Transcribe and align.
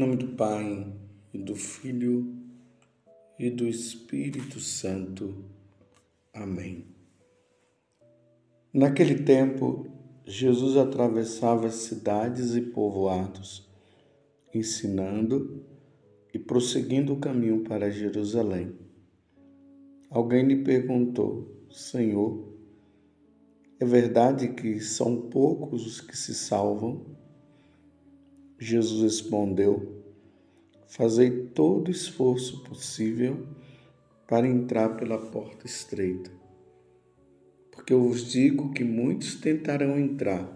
nome 0.00 0.16
do 0.16 0.28
Pai, 0.28 0.90
e 1.30 1.36
do 1.36 1.54
Filho, 1.54 2.34
e 3.38 3.50
do 3.50 3.68
Espírito 3.68 4.58
Santo. 4.58 5.44
Amém. 6.32 6.86
Naquele 8.72 9.16
tempo, 9.16 9.86
Jesus 10.24 10.78
atravessava 10.78 11.70
cidades 11.70 12.54
e 12.54 12.62
povoados, 12.62 13.68
ensinando 14.54 15.62
e 16.32 16.38
prosseguindo 16.38 17.12
o 17.12 17.20
caminho 17.20 17.62
para 17.62 17.90
Jerusalém. 17.90 18.74
Alguém 20.08 20.46
lhe 20.46 20.64
perguntou: 20.64 21.66
Senhor, 21.70 22.54
é 23.78 23.84
verdade 23.84 24.48
que 24.54 24.80
são 24.80 25.28
poucos 25.28 25.86
os 25.86 26.00
que 26.00 26.16
se 26.16 26.34
salvam? 26.34 27.19
Jesus 28.62 29.02
respondeu: 29.02 30.04
Fazei 30.86 31.30
todo 31.30 31.90
esforço 31.90 32.62
possível 32.62 33.46
para 34.28 34.46
entrar 34.46 34.90
pela 34.96 35.16
porta 35.16 35.64
estreita. 35.64 36.30
Porque 37.72 37.94
eu 37.94 38.02
vos 38.02 38.30
digo 38.30 38.70
que 38.74 38.84
muitos 38.84 39.36
tentarão 39.36 39.98
entrar 39.98 40.46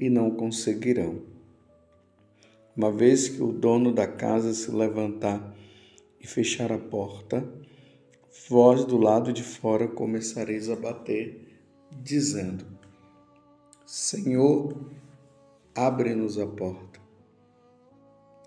e 0.00 0.08
não 0.08 0.30
conseguirão. 0.30 1.20
Uma 2.74 2.90
vez 2.90 3.28
que 3.28 3.42
o 3.42 3.52
dono 3.52 3.92
da 3.92 4.06
casa 4.06 4.54
se 4.54 4.70
levantar 4.70 5.54
e 6.18 6.26
fechar 6.26 6.72
a 6.72 6.78
porta, 6.78 7.46
vós 8.48 8.86
do 8.86 8.96
lado 8.96 9.34
de 9.34 9.42
fora 9.42 9.86
começareis 9.86 10.70
a 10.70 10.76
bater, 10.76 11.60
dizendo: 11.90 12.64
Senhor, 13.84 14.74
abre-nos 15.74 16.38
a 16.38 16.46
porta. 16.46 17.01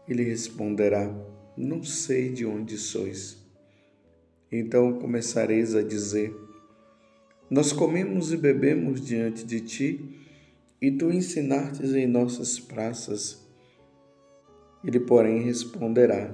Ele 0.07 0.23
responderá: 0.23 1.13
Não 1.57 1.83
sei 1.83 2.29
de 2.31 2.45
onde 2.45 2.77
sois. 2.77 3.37
Então 4.51 4.99
começareis 4.99 5.75
a 5.75 5.81
dizer: 5.81 6.35
Nós 7.49 7.71
comemos 7.71 8.31
e 8.31 8.37
bebemos 8.37 9.01
diante 9.01 9.43
de 9.43 9.61
ti, 9.61 10.19
e 10.81 10.91
tu 10.91 11.11
ensinastes 11.11 11.93
em 11.93 12.05
nossas 12.05 12.59
praças. 12.59 13.43
Ele, 14.83 14.99
porém, 14.99 15.41
responderá: 15.41 16.33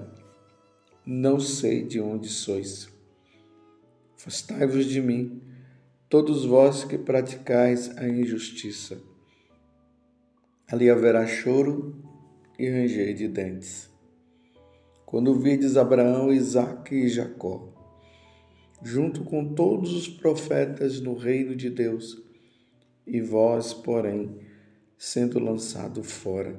Não 1.05 1.39
sei 1.39 1.83
de 1.83 2.01
onde 2.01 2.27
sois. 2.27 2.89
Afastai-vos 4.17 4.85
de 4.85 5.01
mim, 5.01 5.41
todos 6.09 6.45
vós 6.45 6.83
que 6.83 6.97
praticais 6.97 7.97
a 7.97 8.07
injustiça. 8.07 9.01
Ali 10.67 10.89
haverá 10.89 11.25
choro 11.25 12.10
e 12.61 12.69
ranger 12.69 13.15
de 13.15 13.27
dentes. 13.27 13.89
Quando 15.03 15.33
vides 15.33 15.77
Abraão, 15.77 16.31
Isaque 16.31 16.93
e 16.93 17.07
Jacó, 17.07 17.73
junto 18.83 19.23
com 19.23 19.55
todos 19.55 19.95
os 19.95 20.07
profetas 20.07 21.01
no 21.01 21.15
reino 21.15 21.55
de 21.55 21.71
Deus, 21.71 22.21
e 23.07 23.19
vós, 23.19 23.73
porém, 23.73 24.37
sendo 24.95 25.39
lançado 25.39 26.03
fora. 26.03 26.55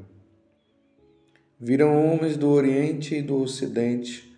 Viram 1.59 2.13
homens 2.13 2.37
do 2.37 2.49
Oriente 2.51 3.15
e 3.15 3.23
do 3.23 3.37
Ocidente, 3.37 4.37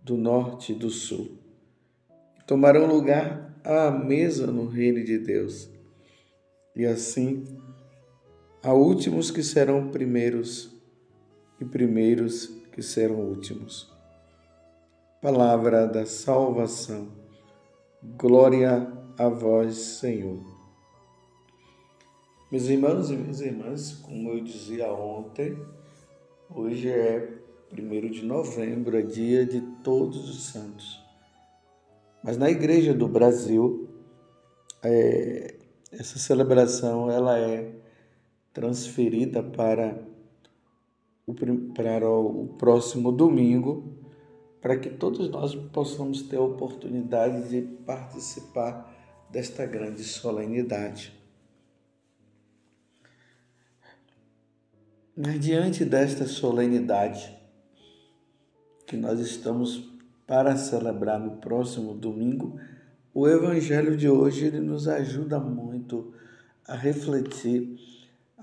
do 0.00 0.16
Norte 0.16 0.70
e 0.70 0.76
do 0.76 0.90
Sul, 0.90 1.36
e 2.38 2.44
tomarão 2.44 2.86
lugar 2.86 3.60
à 3.64 3.90
mesa 3.90 4.46
no 4.46 4.68
reino 4.68 5.02
de 5.02 5.18
Deus. 5.18 5.68
E 6.76 6.86
assim, 6.86 7.44
há 8.62 8.72
últimos 8.72 9.32
que 9.32 9.42
serão 9.42 9.90
primeiros 9.90 10.73
e 11.64 11.68
primeiros 11.68 12.46
que 12.72 12.82
serão 12.82 13.16
últimos. 13.16 13.90
Palavra 15.20 15.86
da 15.86 16.04
salvação. 16.04 17.08
Glória 18.18 18.92
a 19.16 19.28
vós, 19.28 19.76
Senhor. 19.76 20.40
Meus 22.52 22.64
irmãos 22.64 23.10
e 23.10 23.16
minhas 23.16 23.40
irmãs, 23.40 23.92
como 24.02 24.30
eu 24.30 24.40
dizia 24.40 24.92
ontem, 24.92 25.58
hoje 26.54 26.90
é 26.90 27.38
1 27.72 28.10
de 28.10 28.24
novembro, 28.24 28.96
é 28.96 29.02
dia 29.02 29.46
de 29.46 29.60
Todos 29.82 30.28
os 30.28 30.44
Santos. 30.44 31.02
Mas 32.22 32.36
na 32.36 32.50
Igreja 32.50 32.92
do 32.92 33.08
Brasil, 33.08 33.88
é, 34.82 35.54
essa 35.90 36.18
celebração 36.18 37.10
ela 37.10 37.38
é 37.38 37.72
transferida 38.52 39.42
para 39.42 40.13
para 41.74 42.10
o 42.10 42.54
próximo 42.58 43.10
domingo, 43.10 43.96
para 44.60 44.76
que 44.78 44.90
todos 44.90 45.28
nós 45.30 45.54
possamos 45.54 46.22
ter 46.22 46.36
a 46.36 46.42
oportunidade 46.42 47.48
de 47.48 47.62
participar 47.62 48.92
desta 49.30 49.64
grande 49.66 50.04
solenidade. 50.04 51.12
Mas 55.16 55.38
diante 55.38 55.84
desta 55.84 56.26
solenidade 56.26 57.36
que 58.86 58.96
nós 58.96 59.20
estamos 59.20 59.90
para 60.26 60.56
celebrar 60.56 61.20
no 61.20 61.36
próximo 61.36 61.94
domingo, 61.94 62.58
o 63.12 63.28
evangelho 63.28 63.96
de 63.96 64.08
hoje 64.08 64.46
ele 64.46 64.60
nos 64.60 64.88
ajuda 64.88 65.38
muito 65.38 66.12
a 66.66 66.74
refletir 66.74 67.76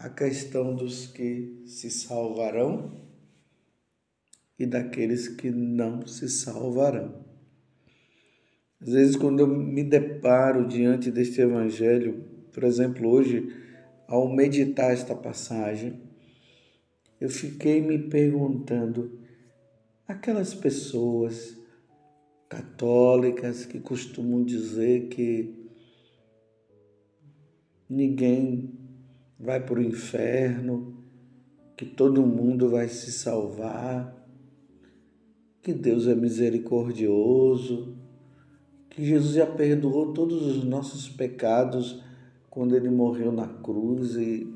a 0.02 0.10
questão 0.10 0.76
dos 0.76 1.06
que 1.06 1.62
se 1.68 1.92
salvarão 1.92 3.00
e 4.58 4.66
daqueles 4.66 5.28
que 5.28 5.52
não 5.52 6.08
se 6.08 6.28
salvarão. 6.28 7.24
Às 8.80 8.94
vezes, 8.94 9.16
quando 9.16 9.42
eu 9.42 9.48
me 9.48 9.84
deparo 9.84 10.68
diante 10.68 11.12
deste 11.12 11.40
evangelho, 11.40 12.26
por 12.52 12.64
exemplo, 12.64 13.08
hoje, 13.08 13.56
ao 14.08 14.28
meditar 14.28 14.92
esta 14.92 15.14
passagem, 15.16 16.02
eu 17.20 17.30
fiquei 17.30 17.80
me 17.80 18.00
perguntando: 18.10 19.20
aquelas 20.08 20.56
pessoas 20.56 21.56
católicas 22.50 23.66
que 23.66 23.80
costumam 23.80 24.44
dizer 24.44 25.10
que 25.10 25.70
ninguém 27.88 28.81
vai 29.42 29.60
para 29.60 29.80
o 29.80 29.84
inferno, 29.84 31.04
que 31.76 31.86
todo 31.86 32.22
mundo 32.22 32.70
vai 32.70 32.88
se 32.88 33.12
salvar, 33.12 34.16
que 35.62 35.74
Deus 35.74 36.08
é 36.08 36.14
misericordioso, 36.14 37.98
que 38.90 39.04
Jesus 39.04 39.34
já 39.36 39.48
perdoou 39.48 40.14
todos 40.14 40.46
os 40.46 40.64
nossos 40.64 41.10
pecados 41.10 42.04
quando 42.50 42.76
ele 42.76 42.90
morreu 42.90 43.32
na 43.32 43.48
cruz 43.48 44.16
e, 44.16 44.54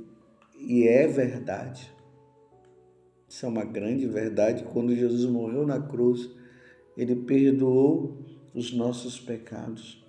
e 0.60 0.88
é 0.88 1.08
verdade. 1.08 1.92
Isso 3.28 3.46
é 3.46 3.50
uma 3.50 3.66
grande 3.66 4.06
verdade. 4.06 4.64
Quando 4.66 4.96
Jesus 4.96 5.26
morreu 5.26 5.66
na 5.66 5.80
cruz, 5.80 6.30
ele 6.96 7.16
perdoou 7.16 8.18
os 8.54 8.72
nossos 8.72 9.20
pecados. 9.20 10.05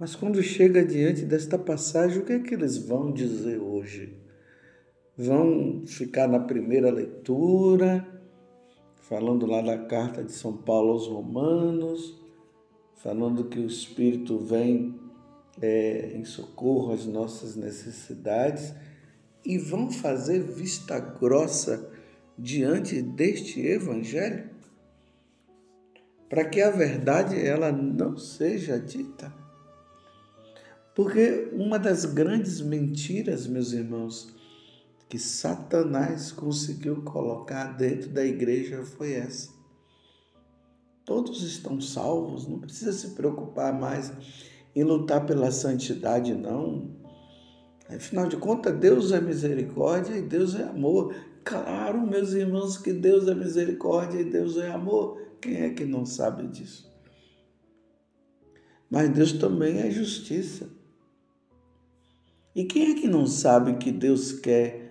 Mas 0.00 0.16
quando 0.16 0.42
chega 0.42 0.82
diante 0.82 1.26
desta 1.26 1.58
passagem, 1.58 2.20
o 2.20 2.24
que 2.24 2.32
é 2.32 2.38
que 2.38 2.54
eles 2.54 2.78
vão 2.78 3.12
dizer 3.12 3.58
hoje? 3.58 4.16
Vão 5.14 5.82
ficar 5.84 6.26
na 6.26 6.40
primeira 6.40 6.90
leitura, 6.90 8.08
falando 8.96 9.44
lá 9.44 9.60
da 9.60 9.76
carta 9.76 10.24
de 10.24 10.32
São 10.32 10.56
Paulo 10.56 10.92
aos 10.92 11.06
Romanos, 11.06 12.18
falando 12.96 13.44
que 13.44 13.58
o 13.58 13.66
Espírito 13.66 14.38
vem 14.38 14.98
é, 15.60 16.12
em 16.14 16.24
socorro 16.24 16.94
às 16.94 17.04
nossas 17.04 17.54
necessidades, 17.54 18.74
e 19.44 19.58
vão 19.58 19.90
fazer 19.90 20.42
vista 20.42 20.98
grossa 20.98 21.92
diante 22.38 23.02
deste 23.02 23.60
Evangelho, 23.60 24.48
para 26.26 26.46
que 26.46 26.62
a 26.62 26.70
verdade 26.70 27.38
ela 27.38 27.70
não 27.70 28.16
seja 28.16 28.80
dita. 28.80 29.49
Porque 31.02 31.48
uma 31.54 31.78
das 31.78 32.04
grandes 32.04 32.60
mentiras, 32.60 33.46
meus 33.46 33.72
irmãos, 33.72 34.28
que 35.08 35.18
Satanás 35.18 36.30
conseguiu 36.30 37.00
colocar 37.00 37.74
dentro 37.74 38.10
da 38.10 38.22
igreja 38.22 38.84
foi 38.84 39.14
essa. 39.14 39.48
Todos 41.06 41.42
estão 41.42 41.80
salvos, 41.80 42.46
não 42.46 42.60
precisa 42.60 42.92
se 42.92 43.14
preocupar 43.14 43.72
mais 43.72 44.12
em 44.76 44.84
lutar 44.84 45.24
pela 45.24 45.50
santidade, 45.50 46.34
não. 46.34 46.94
Afinal 47.88 48.28
de 48.28 48.36
contas, 48.36 48.78
Deus 48.78 49.10
é 49.10 49.22
misericórdia 49.22 50.18
e 50.18 50.20
Deus 50.20 50.54
é 50.54 50.64
amor. 50.64 51.14
Claro, 51.42 52.06
meus 52.06 52.34
irmãos, 52.34 52.76
que 52.76 52.92
Deus 52.92 53.26
é 53.26 53.34
misericórdia 53.34 54.20
e 54.20 54.24
Deus 54.24 54.58
é 54.58 54.70
amor. 54.70 55.18
Quem 55.40 55.62
é 55.62 55.70
que 55.70 55.86
não 55.86 56.04
sabe 56.04 56.46
disso? 56.46 56.92
Mas 58.90 59.08
Deus 59.08 59.32
também 59.32 59.78
é 59.78 59.90
justiça. 59.90 60.78
E 62.54 62.64
quem 62.64 62.90
é 62.90 62.94
que 62.94 63.06
não 63.06 63.26
sabe 63.26 63.74
que 63.74 63.92
Deus 63.92 64.32
quer 64.32 64.90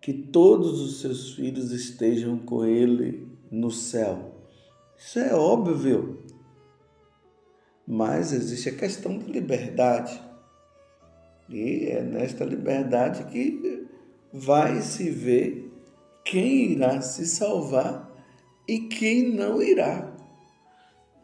que 0.00 0.12
todos 0.12 0.80
os 0.80 1.00
seus 1.00 1.34
filhos 1.34 1.72
estejam 1.72 2.38
com 2.38 2.64
ele 2.64 3.28
no 3.50 3.70
céu. 3.70 4.34
Isso 4.96 5.18
é 5.18 5.34
óbvio. 5.34 6.24
Mas 7.86 8.32
existe 8.32 8.70
a 8.70 8.74
questão 8.74 9.18
da 9.18 9.26
liberdade. 9.26 10.20
E 11.48 11.86
é 11.86 12.02
nesta 12.02 12.44
liberdade 12.44 13.24
que 13.24 13.86
vai 14.32 14.80
se 14.80 15.10
ver 15.10 15.70
quem 16.24 16.72
irá 16.72 17.00
se 17.02 17.26
salvar 17.26 18.08
e 18.68 18.80
quem 18.80 19.34
não 19.34 19.60
irá. 19.60 20.14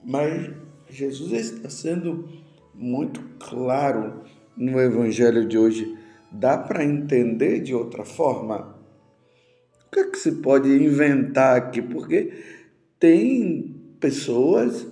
Mas 0.05 0.51
Jesus 0.89 1.33
está 1.33 1.71
sendo 1.71 2.29
muito 2.75 3.23
claro 3.39 4.25
no 4.57 4.81
Evangelho 4.81 5.47
de 5.47 5.59
hoje. 5.59 5.97
Dá 6.31 6.57
para 6.57 6.85
entender 6.85 7.61
de 7.61 7.75
outra 7.75 8.05
forma? 8.05 8.77
O 9.87 9.91
que 9.91 10.01
é 10.01 10.11
que 10.11 10.19
se 10.19 10.33
pode 10.33 10.69
inventar 10.69 11.57
aqui? 11.57 11.81
Porque 11.81 12.33
tem 12.99 13.75
pessoas 14.01 14.87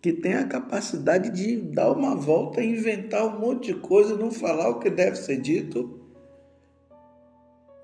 que 0.00 0.12
têm 0.12 0.34
a 0.34 0.46
capacidade 0.46 1.30
de 1.30 1.56
dar 1.56 1.90
uma 1.92 2.14
volta 2.14 2.62
inventar 2.62 3.26
um 3.26 3.40
monte 3.40 3.72
de 3.72 3.80
coisa, 3.80 4.16
não 4.16 4.30
falar 4.30 4.68
o 4.68 4.78
que 4.78 4.90
deve 4.90 5.16
ser 5.16 5.40
dito. 5.40 5.98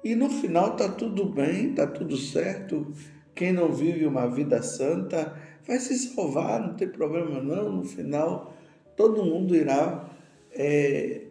E 0.03 0.15
no 0.15 0.29
final 0.29 0.77
tá 0.77 0.89
tudo 0.89 1.25
bem, 1.25 1.75
tá 1.75 1.87
tudo 1.87 2.17
certo. 2.17 2.93
Quem 3.35 3.53
não 3.53 3.73
vive 3.73 4.07
uma 4.07 4.29
vida 4.29 4.63
santa 4.63 5.35
vai 5.67 5.79
se 5.79 5.99
salvar, 5.99 6.61
não 6.61 6.75
tem 6.75 6.89
problema 6.89 7.43
não. 7.43 7.73
No 7.73 7.85
final, 7.85 8.55
todo 8.97 9.25
mundo 9.25 9.57
irá 9.57 10.09
é, 10.55 11.23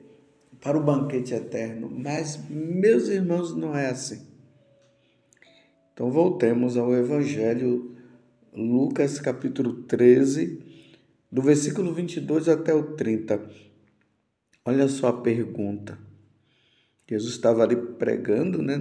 para 0.62 0.78
o 0.78 0.84
banquete 0.84 1.34
eterno. 1.34 1.90
Mas, 1.90 2.40
meus 2.50 3.08
irmãos, 3.08 3.56
não 3.56 3.75
é 3.75 3.90
assim. 3.90 4.25
Então, 5.94 6.10
voltemos 6.10 6.78
ao 6.78 6.94
Evangelho, 6.94 7.96
Lucas 8.54 9.20
capítulo 9.20 9.84
13, 9.84 10.60
do 11.31 11.42
versículo 11.42 11.94
22 11.94 12.50
até 12.50 12.74
o 12.74 12.96
30. 12.96 13.42
Olha 14.66 14.88
só 14.88 15.08
a 15.08 15.22
pergunta. 15.22 15.98
Jesus 17.10 17.34
estava 17.34 17.64
ali 17.64 17.75
pregando 17.75 18.62
né, 18.62 18.78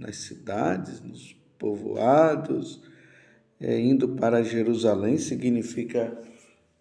nas 0.00 0.16
cidades, 0.16 1.00
nos 1.00 1.36
povoados, 1.58 2.82
é, 3.60 3.78
indo 3.78 4.08
para 4.16 4.42
Jerusalém, 4.42 5.18
significa 5.18 6.18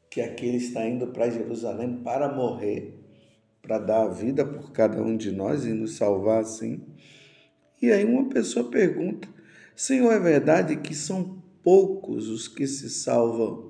que 0.10 0.22
aquele 0.22 0.58
está 0.58 0.86
indo 0.88 1.08
para 1.08 1.30
Jerusalém 1.30 2.02
para 2.04 2.34
morrer, 2.34 3.00
para 3.62 3.78
dar 3.78 4.04
a 4.04 4.10
vida 4.10 4.46
por 4.46 4.72
cada 4.72 5.02
um 5.02 5.16
de 5.16 5.32
nós 5.32 5.66
e 5.66 5.74
nos 5.74 5.98
salvar 5.98 6.42
assim. 6.42 6.82
E 7.82 7.92
aí 7.92 8.04
uma 8.04 8.28
pessoa 8.28 8.70
pergunta: 8.70 9.28
Senhor, 9.76 10.12
é 10.12 10.20
verdade 10.20 10.78
que 10.78 10.96
são 10.96 11.42
poucos 11.64 12.28
os 12.28 12.48
que 12.48 12.66
se 12.66 12.90
salvam? 12.90 13.70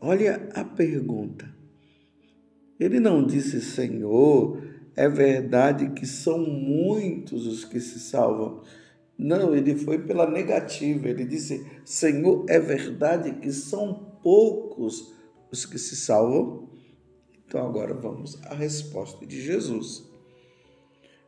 Olha 0.00 0.48
a 0.54 0.64
pergunta. 0.64 1.52
Ele 2.78 3.00
não 3.00 3.24
disse, 3.24 3.62
Senhor, 3.62 4.62
é 4.94 5.08
verdade 5.08 5.90
que 5.90 6.06
são 6.06 6.38
muitos 6.38 7.46
os 7.46 7.64
que 7.64 7.80
se 7.80 7.98
salvam. 7.98 8.62
Não, 9.16 9.54
ele 9.54 9.76
foi 9.76 9.98
pela 9.98 10.28
negativa. 10.30 11.08
Ele 11.08 11.24
disse: 11.24 11.64
Senhor, 11.84 12.44
é 12.48 12.58
verdade 12.58 13.32
que 13.40 13.50
são 13.52 14.13
poucos 14.24 15.12
os 15.52 15.64
que 15.64 15.78
se 15.78 15.94
salvam? 15.94 16.68
Então 17.46 17.64
agora 17.64 17.94
vamos 17.94 18.42
à 18.42 18.54
resposta 18.54 19.24
de 19.24 19.40
Jesus. 19.40 20.02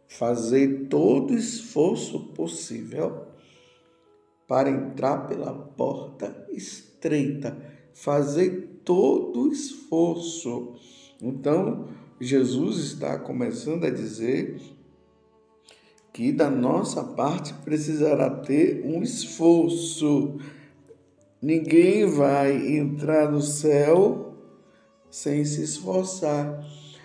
Fazei 0.08 0.86
todo 0.86 1.34
esforço 1.34 2.32
possível 2.34 3.26
para 4.48 4.70
entrar 4.70 5.26
pela 5.28 5.52
porta 5.52 6.46
estreita. 6.50 7.56
Fazei 7.92 8.50
todo 8.84 9.52
esforço. 9.52 10.74
Então, 11.20 11.88
Jesus 12.20 12.78
está 12.78 13.18
começando 13.18 13.84
a 13.84 13.90
dizer 13.90 14.60
que 16.12 16.32
da 16.32 16.48
nossa 16.48 17.02
parte 17.02 17.52
precisará 17.52 18.30
ter 18.30 18.82
um 18.86 19.02
esforço. 19.02 20.38
Ninguém 21.46 22.04
vai 22.06 22.76
entrar 22.76 23.30
no 23.30 23.40
céu 23.40 24.34
sem 25.08 25.44
se 25.44 25.62
esforçar, 25.62 26.60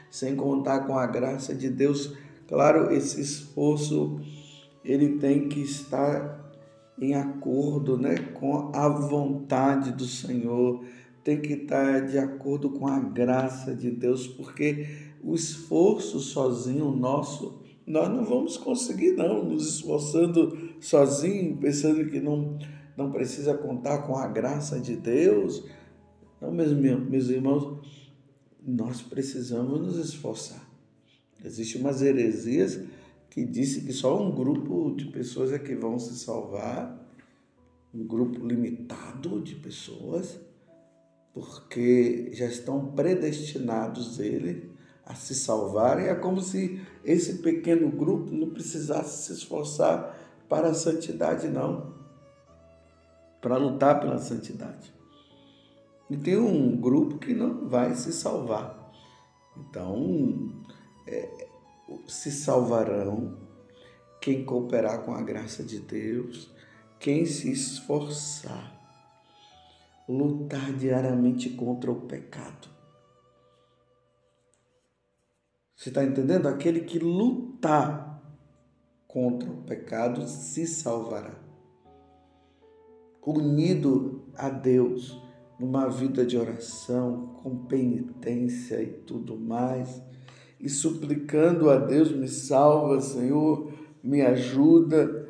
sem 0.10 0.36
contar 0.36 0.88
com 0.88 0.98
a 0.98 1.06
graça 1.06 1.54
de 1.54 1.70
Deus. 1.70 2.18
Claro, 2.48 2.92
esse 2.92 3.22
esforço 3.22 4.20
ele 4.84 5.20
tem 5.20 5.48
que 5.48 5.60
estar 5.60 6.52
em 7.00 7.14
acordo, 7.14 8.00
né, 8.00 8.16
com 8.34 8.72
a 8.74 8.90
vontade 8.90 9.92
do 9.92 10.06
Senhor, 10.06 10.84
tem 11.24 11.40
que 11.40 11.54
estar 11.54 12.08
de 12.08 12.18
acordo 12.18 12.72
com 12.72 12.88
a 12.88 13.00
graça 13.00 13.76
de 13.76 13.92
Deus, 13.92 14.26
porque 14.26 14.88
o 15.24 15.36
esforço 15.36 16.20
sozinho 16.20 16.90
nosso 16.90 17.62
nós 17.86 18.10
não 18.10 18.24
vamos 18.24 18.58
conseguir, 18.58 19.12
não, 19.12 19.44
nos 19.44 19.76
esforçando 19.76 20.58
sozinho, 20.80 21.58
pensando 21.58 22.10
que 22.10 22.20
não, 22.20 22.58
não 22.98 23.12
precisa 23.12 23.54
contar 23.54 24.00
com 24.00 24.18
a 24.18 24.28
graça 24.28 24.80
de 24.80 24.96
Deus. 24.96 25.64
Não, 26.40 26.52
meus, 26.52 26.72
meus 26.74 27.30
irmãos, 27.30 28.12
nós 28.66 29.02
precisamos 29.02 29.80
nos 29.80 29.98
esforçar. 29.98 30.70
Existem 31.44 31.82
umas 31.82 32.02
heresias 32.02 32.80
que 33.30 33.46
dizem 33.46 33.86
que 33.86 33.94
só 33.94 34.22
um 34.22 34.36
grupo 34.36 34.94
de 34.96 35.06
pessoas 35.06 35.52
é 35.52 35.60
que 35.60 35.74
vão 35.76 35.98
se 35.98 36.18
salvar, 36.18 37.00
um 37.94 38.06
grupo 38.06 38.46
limitado 38.46 39.42
de 39.42 39.56
pessoas, 39.56 40.40
porque 41.34 42.30
já 42.34 42.46
estão 42.46 42.92
predestinados 42.92 44.20
ele 44.20 44.70
a 45.06 45.16
se 45.16 45.34
salvarem. 45.34 46.08
É 46.08 46.16
como 46.16 46.42
se 46.42 46.82
esse 47.04 47.40
pequeno 47.40 47.90
grupo 47.90 48.32
não 48.32 48.50
precisasse 48.50 49.26
se 49.26 49.34
esforçar 49.34 50.18
para 50.48 50.70
a 50.70 50.74
santidade, 50.74 51.48
não. 51.48 52.01
Para 53.42 53.58
lutar 53.58 54.00
pela 54.00 54.20
santidade. 54.20 54.94
E 56.10 56.18
tem 56.18 56.38
um 56.38 56.80
grupo 56.80 57.18
que 57.18 57.34
não 57.34 57.68
vai 57.68 57.96
se 57.96 58.14
salvar. 58.14 58.92
Então, 59.58 60.54
é, 61.08 61.48
se 62.08 62.32
salvarão 62.32 63.38
quem 64.22 64.46
cooperar 64.46 65.02
com 65.02 65.14
a 65.14 65.22
graça 65.22 65.64
de 65.64 65.80
Deus, 65.80 66.52
quem 67.00 67.26
se 67.26 67.52
esforçar, 67.52 68.80
lutar 70.08 70.72
diariamente 70.74 71.50
contra 71.50 71.92
o 71.92 72.02
pecado 72.02 72.72
Você 75.82 75.90
está 75.90 76.04
entendendo? 76.04 76.48
Aquele 76.48 76.82
que 76.82 77.00
lutar 77.00 78.22
contra 79.08 79.50
o 79.50 79.64
pecado 79.64 80.28
se 80.28 80.68
salvará. 80.68 81.34
Unido 83.26 84.24
a 84.36 84.50
Deus, 84.50 85.22
numa 85.60 85.88
vida 85.88 86.26
de 86.26 86.38
oração, 86.38 87.40
com 87.44 87.66
penitência 87.66 88.82
e 88.82 88.88
tudo 88.88 89.38
mais, 89.38 90.02
e 90.60 90.68
suplicando 90.68 91.70
a 91.70 91.78
Deus: 91.78 92.12
me 92.12 92.28
salva, 92.28 93.00
Senhor, 93.00 93.72
me 94.04 94.22
ajuda. 94.22 95.30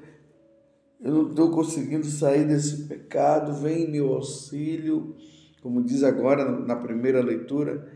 Eu 1.02 1.14
não 1.14 1.30
estou 1.30 1.52
conseguindo 1.52 2.06
sair 2.06 2.48
desse 2.48 2.84
pecado, 2.84 3.54
vem 3.54 3.84
em 3.84 3.92
meu 3.92 4.14
auxílio. 4.14 5.16
Como 5.62 5.84
diz 5.84 6.04
agora 6.04 6.50
na 6.60 6.76
primeira 6.76 7.22
leitura, 7.22 7.92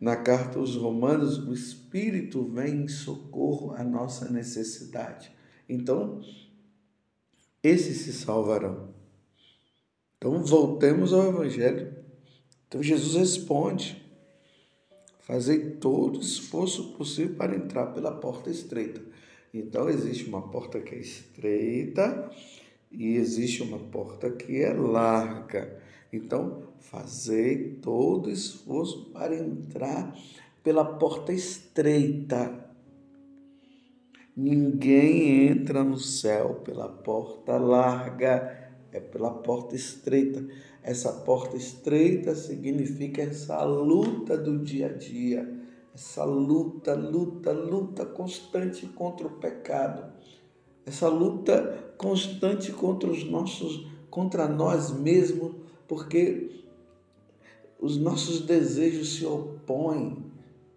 na 0.00 0.16
carta 0.16 0.58
aos 0.58 0.76
Romanos, 0.76 1.38
o 1.38 1.52
Espírito 1.52 2.44
vem 2.44 2.82
em 2.82 2.88
socorro 2.88 3.72
à 3.72 3.82
nossa 3.82 4.30
necessidade. 4.30 5.32
Então, 5.68 6.20
esses 7.62 7.98
se 7.98 8.12
salvarão. 8.12 8.91
Então, 10.22 10.40
voltemos 10.44 11.12
ao 11.12 11.30
Evangelho. 11.30 11.92
Então, 12.68 12.80
Jesus 12.80 13.16
responde: 13.16 14.00
Fazer 15.18 15.78
todo 15.80 16.20
esforço 16.20 16.92
possível 16.92 17.34
para 17.34 17.56
entrar 17.56 17.86
pela 17.86 18.12
porta 18.12 18.48
estreita. 18.48 19.02
Então, 19.52 19.88
existe 19.88 20.28
uma 20.28 20.42
porta 20.42 20.78
que 20.78 20.94
é 20.94 20.98
estreita 20.98 22.30
e 22.88 23.16
existe 23.16 23.64
uma 23.64 23.80
porta 23.80 24.30
que 24.30 24.62
é 24.62 24.72
larga. 24.72 25.76
Então, 26.12 26.68
fazei 26.78 27.80
todo 27.82 28.30
esforço 28.30 29.06
para 29.06 29.34
entrar 29.34 30.16
pela 30.62 30.84
porta 30.84 31.32
estreita. 31.32 32.70
Ninguém 34.36 35.48
entra 35.48 35.82
no 35.82 35.98
céu 35.98 36.60
pela 36.64 36.88
porta 36.88 37.56
larga, 37.56 38.61
é 38.92 39.00
pela 39.00 39.30
porta 39.30 39.74
estreita. 39.74 40.44
Essa 40.82 41.12
porta 41.12 41.56
estreita 41.56 42.34
significa 42.34 43.22
essa 43.22 43.62
luta 43.64 44.36
do 44.36 44.58
dia 44.58 44.86
a 44.86 44.92
dia, 44.92 45.60
essa 45.94 46.24
luta, 46.24 46.94
luta, 46.94 47.52
luta 47.52 48.04
constante 48.04 48.86
contra 48.86 49.26
o 49.26 49.38
pecado, 49.38 50.12
essa 50.84 51.08
luta 51.08 51.94
constante 51.96 52.72
contra 52.72 53.10
os 53.10 53.24
nossos, 53.24 53.86
contra 54.10 54.48
nós 54.48 54.90
mesmos, 54.90 55.54
porque 55.86 56.50
os 57.78 57.96
nossos 57.96 58.42
desejos 58.42 59.16
se 59.16 59.26
opõem 59.26 60.24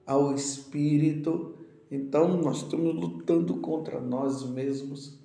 ao 0.05 0.33
Espírito, 0.35 1.55
então 1.89 2.37
nós 2.41 2.57
estamos 2.57 2.93
lutando 2.93 3.55
contra 3.57 3.99
nós 3.99 4.43
mesmos, 4.43 5.17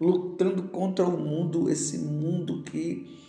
lutando 0.00 0.64
contra 0.64 1.04
o 1.04 1.18
mundo, 1.18 1.70
esse 1.70 1.98
mundo 1.98 2.62
que 2.62 3.22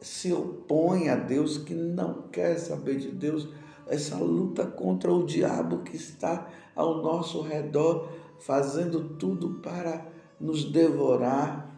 se 0.00 0.32
opõe 0.32 1.08
a 1.08 1.16
Deus, 1.16 1.58
que 1.58 1.74
não 1.74 2.22
quer 2.28 2.58
saber 2.58 2.96
de 2.98 3.10
Deus, 3.10 3.48
essa 3.86 4.16
luta 4.16 4.66
contra 4.66 5.12
o 5.12 5.24
diabo 5.24 5.78
que 5.78 5.96
está 5.96 6.48
ao 6.74 7.02
nosso 7.02 7.40
redor, 7.42 8.08
fazendo 8.38 9.16
tudo 9.16 9.60
para 9.60 10.06
nos 10.40 10.64
devorar. 10.64 11.74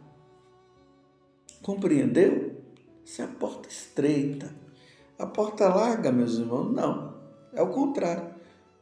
Compreendeu? 1.63 2.57
Essa 3.05 3.23
é 3.23 3.25
a 3.25 3.29
porta 3.29 3.69
estreita. 3.69 4.55
A 5.19 5.27
porta 5.27 5.69
larga, 5.69 6.13
meus 6.13 6.39
irmãos, 6.39 6.73
não. 6.73 7.15
É 7.53 7.63
o 7.63 7.71
contrário. 7.71 8.35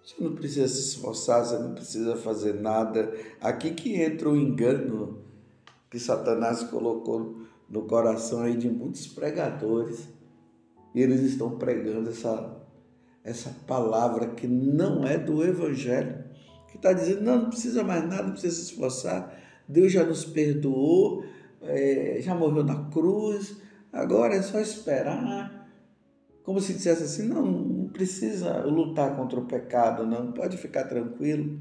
Você 0.02 0.22
não 0.22 0.34
precisa 0.34 0.68
se 0.68 0.80
esforçar, 0.80 1.44
você 1.44 1.58
não 1.58 1.74
precisa 1.74 2.16
fazer 2.16 2.54
nada. 2.54 3.12
Aqui 3.40 3.72
que 3.72 4.00
entra 4.00 4.28
o 4.28 4.36
engano 4.36 5.25
que 5.90 5.98
Satanás 5.98 6.62
colocou 6.64 7.36
no 7.68 7.82
coração 7.82 8.42
aí 8.42 8.56
de 8.56 8.68
muitos 8.68 9.06
pregadores. 9.06 10.08
E 10.94 11.00
eles 11.00 11.20
estão 11.20 11.58
pregando 11.58 12.10
essa, 12.10 12.56
essa 13.22 13.50
palavra 13.66 14.28
que 14.28 14.46
não 14.46 15.06
é 15.06 15.18
do 15.18 15.44
Evangelho, 15.44 16.24
que 16.70 16.76
está 16.76 16.92
dizendo, 16.92 17.22
não, 17.22 17.42
não 17.42 17.48
precisa 17.50 17.84
mais 17.84 18.08
nada, 18.08 18.24
não 18.24 18.32
precisa 18.32 18.56
se 18.56 18.62
esforçar, 18.62 19.36
Deus 19.68 19.92
já 19.92 20.04
nos 20.04 20.24
perdoou, 20.24 21.24
é, 21.62 22.18
já 22.20 22.34
morreu 22.34 22.64
na 22.64 22.88
cruz, 22.90 23.56
agora 23.92 24.34
é 24.34 24.42
só 24.42 24.60
esperar. 24.60 25.54
Como 26.44 26.60
se 26.60 26.74
dissesse 26.74 27.02
assim, 27.02 27.26
não, 27.26 27.44
não 27.44 27.88
precisa 27.88 28.64
lutar 28.64 29.16
contra 29.16 29.40
o 29.40 29.46
pecado, 29.46 30.06
não, 30.06 30.30
pode 30.30 30.56
ficar 30.56 30.84
tranquilo. 30.84 31.58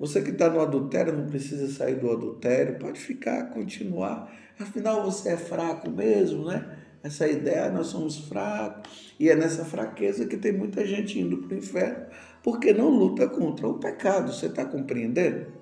Você 0.00 0.22
que 0.22 0.30
está 0.30 0.48
no 0.48 0.62
adultério 0.62 1.12
não 1.12 1.26
precisa 1.26 1.70
sair 1.70 1.96
do 1.96 2.10
adultério, 2.10 2.78
pode 2.78 2.98
ficar, 2.98 3.50
continuar. 3.50 4.32
Afinal, 4.58 5.04
você 5.04 5.34
é 5.34 5.36
fraco 5.36 5.90
mesmo, 5.90 6.46
né? 6.46 6.78
Essa 7.02 7.28
ideia, 7.28 7.70
nós 7.70 7.88
somos 7.88 8.16
fracos, 8.26 9.14
e 9.20 9.28
é 9.28 9.36
nessa 9.36 9.62
fraqueza 9.62 10.26
que 10.26 10.38
tem 10.38 10.52
muita 10.52 10.86
gente 10.86 11.20
indo 11.20 11.36
para 11.38 11.54
o 11.54 11.58
inferno, 11.58 12.06
porque 12.42 12.72
não 12.72 12.88
luta 12.88 13.28
contra 13.28 13.68
o 13.68 13.78
pecado. 13.78 14.32
Você 14.32 14.46
está 14.46 14.64
compreendendo? 14.64 15.52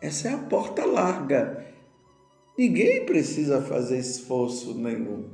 Essa 0.00 0.28
é 0.28 0.34
a 0.34 0.38
porta 0.38 0.84
larga. 0.84 1.66
Ninguém 2.56 3.04
precisa 3.04 3.60
fazer 3.62 3.98
esforço 3.98 4.78
nenhum. 4.78 5.28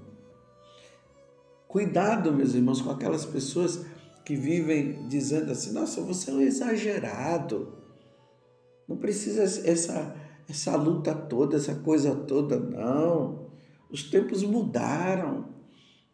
Cuidado, 1.68 2.32
meus 2.32 2.54
irmãos, 2.54 2.80
com 2.80 2.90
aquelas 2.90 3.26
pessoas 3.26 3.84
que 4.24 4.34
vivem 4.34 5.06
dizendo 5.08 5.52
assim: 5.52 5.72
nossa, 5.72 6.00
você 6.00 6.30
é 6.30 6.34
um 6.34 6.40
exagerado. 6.40 7.72
Não 8.88 8.96
precisa 8.96 9.42
essa, 9.42 10.16
essa 10.48 10.76
luta 10.76 11.14
toda, 11.14 11.56
essa 11.56 11.74
coisa 11.74 12.14
toda, 12.14 12.58
não. 12.58 13.50
Os 13.90 14.02
tempos 14.02 14.42
mudaram. 14.42 15.52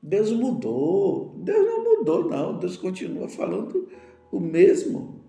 Deus 0.02 0.32
mudou. 0.32 1.38
Deus 1.42 1.66
não 1.66 1.84
mudou, 1.84 2.28
não. 2.28 2.58
Deus 2.58 2.76
continua 2.76 3.28
falando 3.28 3.88
o 4.30 4.40
mesmo. 4.40 5.20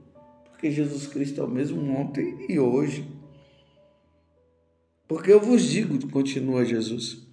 Porque 0.49 0.69
Jesus 0.69 1.07
Cristo 1.07 1.41
é 1.41 1.43
o 1.43 1.49
mesmo 1.49 1.81
ontem 1.91 2.45
e 2.47 2.59
hoje. 2.59 3.07
Porque 5.07 5.31
eu 5.31 5.41
vos 5.41 5.63
digo, 5.63 6.07
continua 6.09 6.63
Jesus, 6.63 7.27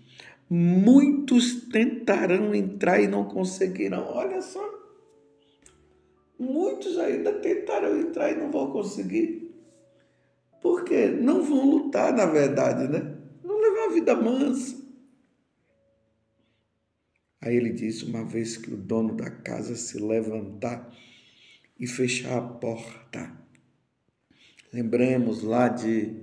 muitos 0.50 1.68
tentarão 1.68 2.52
entrar 2.52 3.00
e 3.00 3.06
não 3.06 3.24
conseguirão. 3.24 4.04
Olha 4.08 4.40
só. 4.42 4.60
Muitos 6.38 6.96
ainda 6.98 7.32
tentaram 7.32 7.98
entrar 7.98 8.30
e 8.30 8.36
não 8.36 8.50
vão 8.50 8.70
conseguir. 8.70 9.52
Porque 10.62 11.08
não 11.08 11.42
vão 11.42 11.68
lutar, 11.68 12.12
na 12.12 12.26
verdade, 12.26 12.88
né? 12.88 13.16
Não 13.42 13.60
levar 13.60 13.86
a 13.86 13.92
vida 13.92 14.14
mansa. 14.14 14.76
Aí 17.40 17.56
ele 17.56 17.72
disse: 17.72 18.04
uma 18.04 18.24
vez 18.24 18.56
que 18.56 18.72
o 18.72 18.76
dono 18.76 19.14
da 19.14 19.30
casa 19.30 19.74
se 19.74 19.98
levantar 19.98 20.94
e 21.78 21.86
fechar 21.86 22.38
a 22.38 22.42
porta. 22.42 23.32
Lembremos 24.72 25.42
lá 25.42 25.68
de 25.68 26.14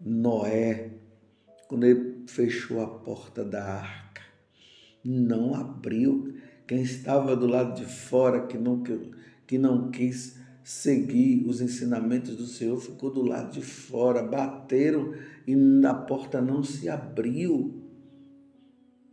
Noé, 0.00 0.90
quando 1.68 1.84
ele 1.84 2.24
fechou 2.26 2.80
a 2.80 2.86
porta 2.86 3.44
da 3.44 3.62
arca, 3.62 4.22
não 5.04 5.54
abriu. 5.54 6.34
Quem 6.66 6.82
estava 6.82 7.34
do 7.34 7.46
lado 7.46 7.80
de 7.80 7.86
fora, 7.86 8.46
que 8.46 8.56
não, 8.56 8.82
que 9.48 9.56
não 9.58 9.90
quis 9.90 10.36
seguir 10.62 11.46
os 11.46 11.62
ensinamentos 11.62 12.36
do 12.36 12.44
Senhor, 12.44 12.78
ficou 12.78 13.10
do 13.10 13.22
lado 13.22 13.52
de 13.52 13.62
fora, 13.62 14.22
bateram 14.22 15.14
e 15.46 15.56
a 15.86 15.94
porta 15.94 16.42
não 16.42 16.62
se 16.62 16.90
abriu. 16.90 17.82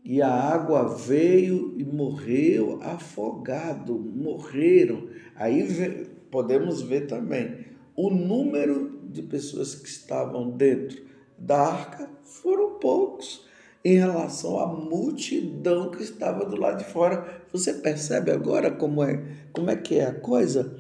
E 0.04 0.22
a 0.22 0.30
água 0.30 0.94
veio 0.94 1.74
e 1.80 1.86
morreu 1.86 2.80
afogado, 2.84 3.98
morreram. 3.98 5.08
Aí 5.36 6.06
podemos 6.30 6.82
ver 6.82 7.08
também 7.08 7.65
o 7.96 8.10
número 8.10 9.00
de 9.10 9.24
pessoas 9.24 9.74
que 9.74 9.88
estavam 9.88 10.51
dentro 10.51 11.01
da 11.39 11.58
arca 11.58 12.10
foram 12.24 12.77
poucos 12.77 13.45
em 13.86 13.98
relação 13.98 14.60
à 14.60 14.65
multidão 14.65 15.92
que 15.92 16.01
estava 16.01 16.44
do 16.44 16.60
lado 16.60 16.80
de 16.80 16.86
fora. 16.86 17.44
Você 17.54 17.72
percebe 17.72 18.32
agora 18.32 18.72
como 18.72 19.04
é, 19.04 19.24
como 19.54 19.70
é 19.70 19.75
que 19.75 20.00
é 20.00 20.08
a 20.08 20.20
coisa? 20.20 20.75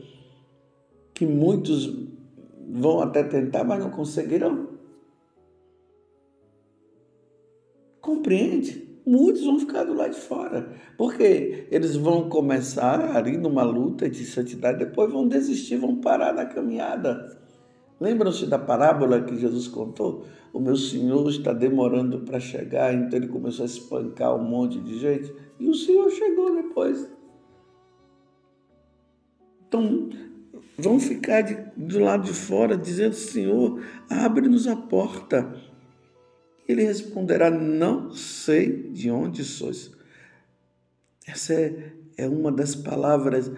Que 1.13 1.23
muitos 1.23 1.87
vão 2.67 2.99
até 3.01 3.21
tentar, 3.21 3.63
mas 3.63 3.79
não 3.79 3.91
conseguirão. 3.91 4.69
Compreende? 8.01 8.83
Muitos 9.05 9.45
vão 9.45 9.59
ficar 9.59 9.83
do 9.83 9.93
lado 9.93 10.15
de 10.15 10.19
fora, 10.19 10.67
porque 10.97 11.67
eles 11.69 11.95
vão 11.95 12.27
começar 12.27 13.15
ali 13.15 13.37
numa 13.37 13.61
luta 13.61 14.09
de 14.09 14.25
santidade, 14.25 14.79
depois 14.79 15.11
vão 15.11 15.27
desistir, 15.27 15.77
vão 15.77 15.97
parar 16.01 16.33
na 16.33 16.47
caminhada. 16.47 17.44
Lembram-se 18.05 18.45
da 18.45 18.59
parábola 18.59 19.23
que 19.23 19.35
Jesus 19.35 19.67
contou? 19.67 20.27
O 20.53 20.59
meu 20.59 20.75
Senhor 20.75 21.27
está 21.27 21.51
demorando 21.51 22.19
para 22.19 22.39
chegar, 22.39 22.93
então 22.93 23.17
ele 23.17 23.27
começou 23.27 23.63
a 23.63 23.65
espancar 23.65 24.35
um 24.35 24.43
monte 24.43 24.79
de 24.79 24.99
gente 24.99 25.33
e 25.59 25.67
o 25.67 25.73
Senhor 25.73 26.07
chegou 26.11 26.53
depois. 26.53 27.09
Então, 29.67 30.07
vão 30.77 30.99
ficar 30.99 31.41
de, 31.41 31.55
do 31.75 31.97
lado 31.97 32.25
de 32.25 32.33
fora 32.33 32.77
dizendo: 32.77 33.15
Senhor, 33.15 33.81
abre-nos 34.07 34.67
a 34.67 34.75
porta. 34.75 35.55
Ele 36.67 36.83
responderá: 36.83 37.49
Não 37.49 38.11
sei 38.11 38.83
de 38.91 39.09
onde 39.09 39.43
sois. 39.43 39.91
Essa 41.25 41.55
é, 41.55 41.93
é 42.19 42.29
uma 42.29 42.51
das 42.51 42.75
palavras 42.75 43.51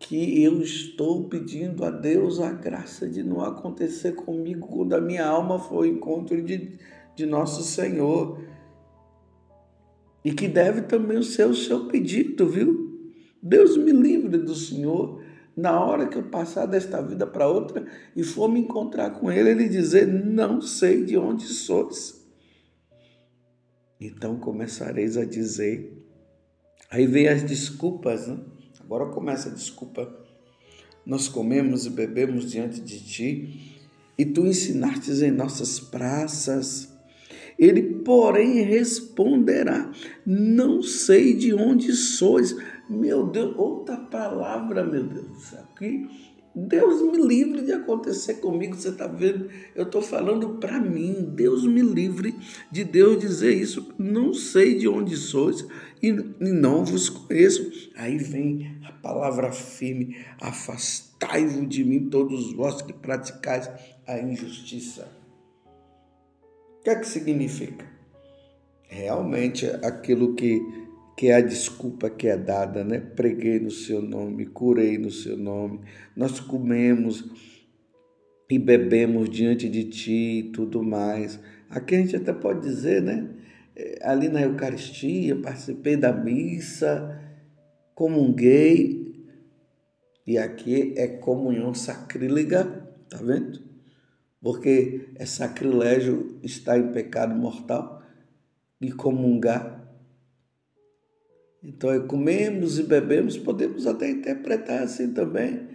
que 0.00 0.42
eu 0.42 0.62
estou 0.62 1.28
pedindo 1.28 1.84
a 1.84 1.90
Deus 1.90 2.40
a 2.40 2.50
graça 2.50 3.06
de 3.06 3.22
não 3.22 3.42
acontecer 3.42 4.12
comigo 4.12 4.66
quando 4.66 4.94
a 4.94 5.00
minha 5.00 5.26
alma 5.26 5.56
ao 5.56 5.84
encontro 5.84 6.42
de, 6.42 6.78
de 7.14 7.26
nosso 7.26 7.62
Senhor. 7.62 8.42
E 10.24 10.32
que 10.32 10.48
deve 10.48 10.82
também 10.82 11.22
ser 11.22 11.46
o 11.46 11.54
seu 11.54 11.86
pedido, 11.86 12.48
viu? 12.48 12.98
Deus 13.42 13.76
me 13.76 13.92
livre 13.92 14.38
do 14.38 14.54
Senhor 14.54 15.22
na 15.54 15.78
hora 15.78 16.08
que 16.08 16.16
eu 16.16 16.22
passar 16.24 16.64
desta 16.64 17.02
vida 17.02 17.26
para 17.26 17.46
outra 17.46 17.86
e 18.16 18.24
for 18.24 18.48
me 18.48 18.60
encontrar 18.60 19.10
com 19.10 19.30
Ele, 19.30 19.50
Ele 19.50 19.68
dizer: 19.68 20.06
Não 20.06 20.62
sei 20.62 21.04
de 21.04 21.18
onde 21.18 21.44
sois. 21.44 22.26
Então 24.00 24.38
começareis 24.38 25.18
a 25.18 25.26
dizer. 25.26 25.98
Aí 26.90 27.06
vem 27.06 27.28
as 27.28 27.42
desculpas, 27.42 28.26
né? 28.26 28.38
Agora 28.90 29.06
começa 29.06 29.48
a 29.48 29.52
desculpa. 29.52 30.12
Nós 31.06 31.28
comemos 31.28 31.86
e 31.86 31.90
bebemos 31.90 32.50
diante 32.50 32.80
de 32.80 32.98
ti, 32.98 33.78
e 34.18 34.24
tu 34.24 34.44
ensinastes 34.44 35.22
em 35.22 35.30
nossas 35.30 35.78
praças. 35.78 36.92
Ele, 37.56 38.00
porém, 38.00 38.62
responderá: 38.62 39.92
Não 40.26 40.82
sei 40.82 41.34
de 41.34 41.54
onde 41.54 41.92
sois. 41.92 42.56
Meu 42.88 43.28
Deus, 43.28 43.54
outra 43.56 43.96
palavra, 43.96 44.84
meu 44.84 45.04
Deus. 45.04 45.54
Aqui 45.54 46.08
Deus 46.54 47.00
me 47.00 47.26
livre 47.26 47.62
de 47.62 47.72
acontecer 47.72 48.34
comigo. 48.34 48.74
Você 48.74 48.88
está 48.88 49.06
vendo? 49.06 49.48
Eu 49.74 49.84
estou 49.84 50.02
falando 50.02 50.58
para 50.58 50.80
mim. 50.80 51.30
Deus 51.34 51.64
me 51.64 51.80
livre 51.80 52.34
de 52.70 52.82
Deus 52.82 53.20
dizer 53.20 53.54
isso. 53.54 53.94
Não 53.96 54.34
sei 54.34 54.76
de 54.76 54.88
onde 54.88 55.16
sois 55.16 55.64
e, 56.02 56.12
não 56.40 56.84
vos 56.84 57.08
conheço. 57.08 57.70
Aí 57.96 58.18
vem 58.18 58.80
a 58.84 58.92
palavra 58.92 59.52
firme: 59.52 60.16
afastai-vos 60.40 61.68
de 61.68 61.84
mim, 61.84 62.08
todos 62.10 62.52
vós 62.54 62.82
que 62.82 62.92
praticais 62.92 63.70
a 64.06 64.18
injustiça. 64.18 65.08
O 66.78 66.82
que 66.82 66.90
é 66.90 66.96
que 66.96 67.06
significa? 67.06 67.86
Realmente 68.88 69.66
aquilo 69.66 70.34
que 70.34 70.60
que 71.20 71.28
é 71.28 71.34
a 71.34 71.40
desculpa 71.42 72.08
que 72.08 72.28
é 72.28 72.34
dada, 72.34 72.82
né? 72.82 72.98
Preguei 72.98 73.60
no 73.60 73.70
seu 73.70 74.00
nome, 74.00 74.46
curei 74.46 74.96
no 74.96 75.10
seu 75.10 75.36
nome, 75.36 75.80
nós 76.16 76.40
comemos 76.40 77.22
e 78.48 78.58
bebemos 78.58 79.28
diante 79.28 79.68
de 79.68 79.84
ti 79.84 80.38
e 80.38 80.42
tudo 80.44 80.82
mais. 80.82 81.38
Aqui 81.68 81.96
a 81.96 81.98
gente 81.98 82.16
até 82.16 82.32
pode 82.32 82.62
dizer, 82.62 83.02
né? 83.02 83.28
É, 83.76 83.98
ali 84.02 84.30
na 84.30 84.40
Eucaristia, 84.40 85.36
participei 85.36 85.94
da 85.94 86.10
missa, 86.10 87.20
comunguei, 87.94 89.26
e 90.26 90.38
aqui 90.38 90.94
é 90.96 91.06
comunhão 91.06 91.74
sacrílega, 91.74 92.64
tá 93.10 93.18
vendo? 93.18 93.60
Porque 94.40 95.10
é 95.16 95.26
sacrilégio 95.26 96.38
estar 96.42 96.78
em 96.78 96.90
pecado 96.92 97.34
mortal 97.34 98.02
e 98.80 98.90
comungar 98.90 99.79
então, 101.62 101.92
é 101.92 102.00
comemos 102.00 102.78
e 102.78 102.82
bebemos, 102.82 103.36
podemos 103.36 103.86
até 103.86 104.10
interpretar 104.10 104.82
assim 104.82 105.12
também. 105.12 105.68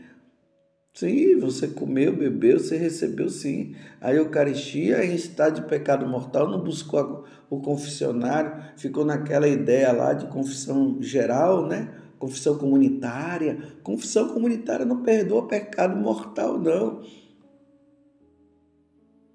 Sim, 0.94 1.38
você 1.40 1.68
comeu, 1.68 2.16
bebeu, 2.16 2.58
você 2.58 2.78
recebeu 2.78 3.30
sim. 3.30 3.76
A 4.02 4.14
Eucaristia 4.14 5.06
em 5.06 5.14
estado 5.14 5.62
de 5.62 5.68
pecado 5.68 6.08
mortal 6.08 6.50
não 6.50 6.64
buscou 6.64 7.26
o 7.50 7.60
confessionário, 7.62 8.64
ficou 8.78 9.06
naquela 9.06 9.48
ideia 9.48 9.92
lá 9.92 10.14
de 10.14 10.26
confissão 10.28 10.98
geral, 11.02 11.68
né? 11.68 11.94
Confissão 12.18 12.58
comunitária. 12.58 13.58
Confissão 13.84 14.30
comunitária 14.30 14.86
não 14.86 15.04
perdoa 15.04 15.48
pecado 15.48 15.96
mortal, 15.98 16.58
não. 16.58 17.02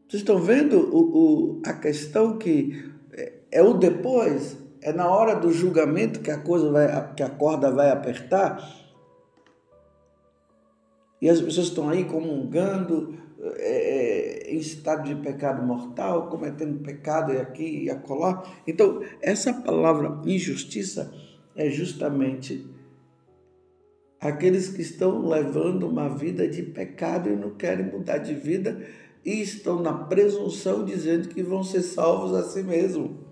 Vocês 0.08 0.22
estão 0.22 0.40
vendo 0.40 0.78
o, 0.78 1.58
o, 1.58 1.62
a 1.64 1.74
questão 1.74 2.38
que 2.38 2.90
é, 3.12 3.32
é 3.52 3.62
o 3.62 3.74
depois? 3.74 4.56
É 4.82 4.92
na 4.92 5.08
hora 5.08 5.34
do 5.34 5.52
julgamento 5.52 6.20
que 6.20 6.30
a 6.30 6.38
coisa 6.38 6.70
vai, 6.70 7.14
que 7.14 7.22
a 7.22 7.28
corda 7.28 7.70
vai 7.70 7.90
apertar. 7.90 8.66
E 11.20 11.28
as 11.28 11.40
pessoas 11.40 11.66
estão 11.66 11.88
aí 11.88 12.04
comungando, 12.04 13.18
é, 13.58 14.48
é, 14.48 14.52
em 14.52 14.58
estado 14.58 15.06
de 15.06 15.14
pecado 15.16 15.62
mortal, 15.62 16.28
cometendo 16.28 16.82
pecado 16.82 17.32
aqui 17.32 17.84
e 17.84 17.90
acolá. 17.90 18.42
Então, 18.66 19.02
essa 19.20 19.52
palavra 19.52 20.20
injustiça 20.24 21.12
é 21.54 21.68
justamente 21.68 22.66
aqueles 24.20 24.68
que 24.68 24.82
estão 24.82 25.26
levando 25.26 25.86
uma 25.88 26.08
vida 26.08 26.46
de 26.48 26.62
pecado 26.62 27.30
e 27.30 27.36
não 27.36 27.50
querem 27.50 27.86
mudar 27.86 28.18
de 28.18 28.34
vida 28.34 28.86
e 29.24 29.40
estão 29.40 29.82
na 29.82 29.92
presunção 29.92 30.84
dizendo 30.84 31.28
que 31.28 31.42
vão 31.42 31.62
ser 31.62 31.82
salvos 31.82 32.34
a 32.34 32.42
si 32.42 32.62
mesmos. 32.62 33.29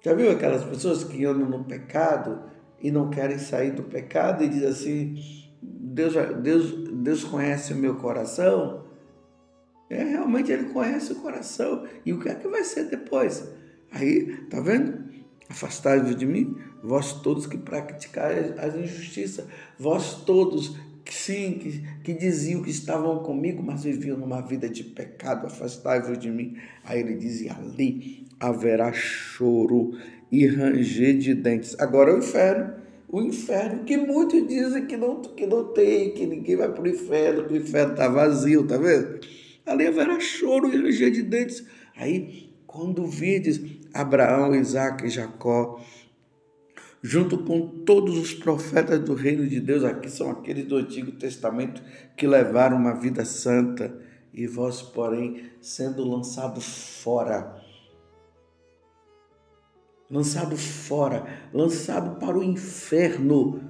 Já 0.00 0.14
viu 0.14 0.30
aquelas 0.30 0.64
pessoas 0.64 1.04
que 1.04 1.24
andam 1.24 1.48
no 1.48 1.64
pecado 1.64 2.42
e 2.80 2.90
não 2.90 3.10
querem 3.10 3.38
sair 3.38 3.72
do 3.72 3.82
pecado 3.82 4.44
e 4.44 4.48
diz 4.48 4.62
assim: 4.62 5.16
Deus, 5.62 6.14
Deus, 6.42 6.88
Deus 6.90 7.24
conhece 7.24 7.72
o 7.72 7.76
meu 7.76 7.96
coração? 7.96 8.84
É, 9.90 10.04
realmente 10.04 10.52
ele 10.52 10.70
conhece 10.70 11.12
o 11.12 11.16
coração. 11.16 11.86
E 12.04 12.12
o 12.12 12.20
que 12.20 12.28
é 12.28 12.34
que 12.34 12.46
vai 12.46 12.62
ser 12.62 12.84
depois? 12.84 13.48
Aí, 13.90 14.36
tá 14.50 14.60
vendo? 14.60 15.08
Afastai-vos 15.48 16.14
de 16.14 16.26
mim, 16.26 16.56
vós 16.82 17.14
todos 17.22 17.46
que 17.46 17.56
praticais 17.56 18.58
as 18.58 18.74
injustiças, 18.74 19.46
vós 19.78 20.22
todos 20.26 20.76
que 21.08 21.14
sim, 21.14 21.54
que, 21.54 21.82
que 22.04 22.12
diziam 22.12 22.62
que 22.62 22.68
estavam 22.68 23.20
comigo, 23.20 23.62
mas 23.62 23.82
viviam 23.82 24.18
numa 24.18 24.42
vida 24.42 24.68
de 24.68 24.84
pecado, 24.84 25.46
afastai-vos 25.46 26.18
de 26.18 26.30
mim. 26.30 26.58
Aí 26.84 27.00
ele 27.00 27.14
dizia: 27.14 27.54
ali 27.54 28.26
haverá 28.38 28.92
choro 28.92 29.92
e 30.30 30.46
ranger 30.46 31.16
de 31.16 31.32
dentes. 31.32 31.74
Agora 31.80 32.14
o 32.14 32.18
inferno, 32.18 32.74
o 33.08 33.22
inferno, 33.22 33.84
que 33.84 33.96
muitos 33.96 34.46
dizem 34.46 34.84
que 34.84 34.98
não, 34.98 35.22
que 35.22 35.46
não 35.46 35.72
tem, 35.72 36.12
que 36.12 36.26
ninguém 36.26 36.56
vai 36.56 36.70
para 36.70 36.82
o 36.82 36.86
inferno, 36.86 37.46
que 37.46 37.54
o 37.54 37.56
inferno 37.56 37.92
está 37.92 38.06
vazio, 38.06 38.66
tá 38.66 38.76
vendo? 38.76 39.18
Ali 39.64 39.86
haverá 39.86 40.20
choro 40.20 40.70
e 40.70 40.76
ranger 40.76 41.10
de 41.10 41.22
dentes. 41.22 41.64
Aí, 41.96 42.50
quando 42.66 43.06
vides 43.06 43.62
Abraão, 43.94 44.54
Isaac 44.54 45.06
e 45.06 45.08
Jacó, 45.08 45.80
junto 47.02 47.38
com 47.38 47.84
todos 47.84 48.18
os 48.18 48.34
profetas 48.34 49.00
do 49.00 49.14
reino 49.14 49.46
de 49.46 49.60
Deus, 49.60 49.84
aqui 49.84 50.10
são 50.10 50.30
aqueles 50.30 50.66
do 50.66 50.76
Antigo 50.76 51.12
Testamento 51.12 51.82
que 52.16 52.26
levaram 52.26 52.76
uma 52.76 52.94
vida 52.94 53.24
santa, 53.24 54.06
e 54.32 54.46
vós, 54.46 54.82
porém, 54.82 55.50
sendo 55.60 56.08
lançado 56.08 56.60
fora, 56.60 57.60
lançado 60.10 60.56
fora, 60.56 61.26
lançado 61.52 62.18
para 62.18 62.38
o 62.38 62.44
inferno. 62.44 63.67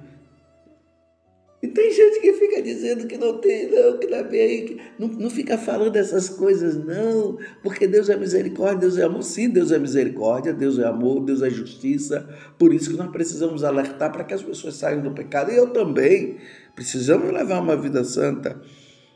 E 1.61 1.67
tem 1.67 1.91
gente 1.91 2.21
que 2.21 2.33
fica 2.33 2.61
dizendo 2.61 3.05
que 3.05 3.17
não 3.17 3.37
tem, 3.39 3.69
não, 3.69 3.97
que 3.97 4.07
não 4.07 4.23
bem, 4.23 4.65
que 4.65 4.81
não, 4.97 5.09
não 5.09 5.29
fica 5.29 5.57
falando 5.57 5.95
essas 5.97 6.29
coisas, 6.29 6.77
não, 6.85 7.37
porque 7.61 7.85
Deus 7.85 8.09
é 8.09 8.15
misericórdia, 8.15 8.79
Deus 8.79 8.97
é 8.97 9.03
amor. 9.03 9.23
Sim, 9.23 9.49
Deus 9.49 9.71
é 9.71 9.77
misericórdia, 9.77 10.53
Deus 10.53 10.79
é 10.79 10.85
amor, 10.85 11.19
Deus 11.19 11.41
é 11.41 11.49
justiça. 11.49 12.29
Por 12.57 12.73
isso 12.73 12.91
que 12.91 12.97
nós 12.97 13.11
precisamos 13.11 13.65
alertar 13.65 14.09
para 14.11 14.23
que 14.23 14.33
as 14.33 14.41
pessoas 14.41 14.75
saiam 14.75 15.01
do 15.01 15.11
pecado. 15.11 15.51
E 15.51 15.57
eu 15.57 15.71
também. 15.71 16.37
Precisamos 16.75 17.29
levar 17.29 17.59
uma 17.59 17.75
vida 17.75 18.05
santa. 18.05 18.61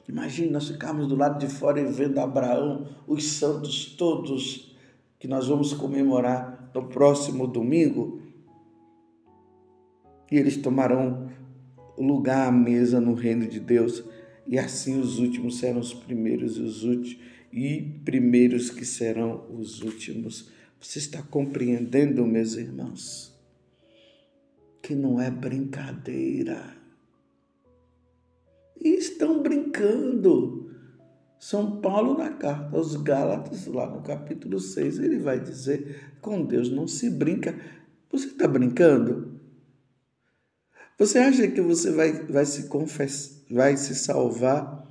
Imagine 0.09 0.51
nós 0.51 0.67
ficarmos 0.67 1.07
do 1.07 1.15
lado 1.15 1.39
de 1.39 1.47
fora 1.47 1.79
e 1.79 1.85
vendo 1.85 2.19
Abraão, 2.19 2.89
os 3.07 3.23
santos 3.23 3.95
todos 3.97 4.75
que 5.17 5.29
nós 5.29 5.47
vamos 5.47 5.73
comemorar 5.73 6.69
no 6.75 6.89
próximo 6.89 7.47
domingo, 7.47 8.21
e 10.29 10.37
eles 10.37 10.57
tomarão 10.57 11.29
lugar 11.97 12.47
à 12.47 12.51
mesa 12.51 12.99
no 12.99 13.13
reino 13.13 13.47
de 13.47 13.59
Deus, 13.59 14.03
e 14.47 14.57
assim 14.57 14.99
os 14.99 15.19
últimos 15.19 15.59
serão 15.59 15.79
os 15.79 15.93
primeiros 15.93 16.57
e 16.57 16.61
os 16.61 16.83
últimos, 16.83 17.23
e 17.51 17.81
primeiros 18.03 18.69
que 18.69 18.85
serão 18.85 19.45
os 19.51 19.81
últimos. 19.81 20.49
Você 20.79 20.99
está 20.99 21.21
compreendendo, 21.21 22.25
meus 22.25 22.55
irmãos, 22.55 23.33
que 24.81 24.95
não 24.95 25.21
é 25.21 25.29
brincadeira. 25.29 26.75
E 28.81 28.89
estão 28.89 29.41
brincando. 29.41 30.71
São 31.39 31.79
Paulo, 31.79 32.17
na 32.17 32.31
carta 32.31 32.75
aos 32.75 32.95
Gálatas, 32.95 33.67
lá 33.67 33.89
no 33.89 34.01
capítulo 34.01 34.59
6, 34.59 34.99
ele 34.99 35.19
vai 35.19 35.39
dizer: 35.39 36.13
com 36.19 36.43
Deus 36.43 36.69
não 36.69 36.87
se 36.87 37.09
brinca. 37.09 37.57
Você 38.11 38.27
está 38.27 38.47
brincando? 38.47 39.32
Você 40.97 41.17
acha 41.19 41.47
que 41.47 41.61
você 41.61 41.91
vai, 41.91 42.11
vai 42.25 42.45
se 42.45 42.67
confessar, 42.67 43.41
vai 43.49 43.77
se 43.77 43.95
salvar 43.95 44.87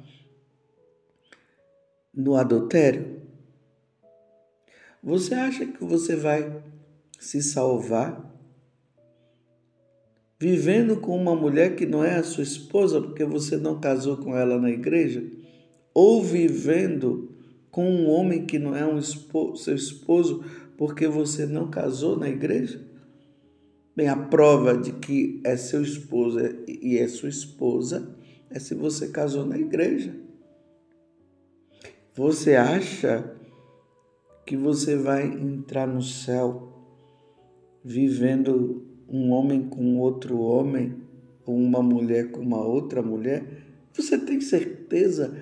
no 2.14 2.36
adultério? 2.36 3.22
Você 5.02 5.34
acha 5.34 5.66
que 5.66 5.84
você 5.84 6.16
vai 6.16 6.62
se 7.18 7.42
salvar 7.42 8.30
vivendo 10.38 10.96
com 10.96 11.16
uma 11.16 11.36
mulher 11.36 11.76
que 11.76 11.86
não 11.86 12.04
é 12.04 12.16
a 12.16 12.24
sua 12.24 12.42
esposa 12.42 13.00
porque 13.00 13.24
você 13.24 13.56
não 13.56 13.80
casou 13.80 14.16
com 14.16 14.36
ela 14.36 14.58
na 14.58 14.70
igreja? 14.70 15.22
ou 15.94 16.22
vivendo 16.22 17.30
com 17.70 17.88
um 17.88 18.08
homem 18.08 18.44
que 18.44 18.58
não 18.58 18.74
é 18.76 18.84
um 18.84 18.98
esposo, 18.98 19.64
seu 19.64 19.74
esposo 19.74 20.44
porque 20.76 21.06
você 21.06 21.46
não 21.46 21.70
casou 21.70 22.16
na 22.16 22.28
igreja? 22.28 22.80
Bem, 23.94 24.08
a 24.08 24.16
prova 24.16 24.74
de 24.74 24.92
que 24.92 25.38
é 25.44 25.54
seu 25.54 25.82
esposo 25.82 26.38
e 26.66 26.96
é 26.96 27.06
sua 27.06 27.28
esposa 27.28 28.16
é 28.48 28.58
se 28.58 28.74
você 28.74 29.08
casou 29.08 29.44
na 29.44 29.58
igreja. 29.58 30.14
Você 32.14 32.56
acha 32.56 33.36
que 34.46 34.56
você 34.56 34.96
vai 34.96 35.26
entrar 35.26 35.86
no 35.86 36.00
céu 36.00 36.72
vivendo 37.84 38.86
um 39.06 39.30
homem 39.30 39.68
com 39.68 39.98
outro 39.98 40.38
homem, 40.38 40.96
ou 41.44 41.54
uma 41.54 41.82
mulher 41.82 42.30
com 42.30 42.40
uma 42.40 42.64
outra 42.64 43.02
mulher? 43.02 43.44
Você 43.92 44.18
tem 44.18 44.40
certeza 44.40 45.36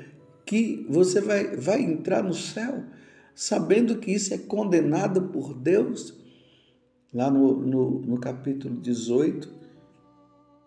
que 0.44 0.84
você 0.88 1.20
vai, 1.20 1.56
vai 1.56 1.82
entrar 1.82 2.24
no 2.24 2.34
céu 2.34 2.82
sabendo 3.32 3.98
que 3.98 4.10
isso 4.10 4.34
é 4.34 4.38
condenado 4.38 5.28
por 5.28 5.54
Deus. 5.54 6.19
Lá 7.12 7.30
no, 7.30 7.56
no, 7.56 8.00
no 8.02 8.20
capítulo 8.20 8.80
18, 8.80 9.52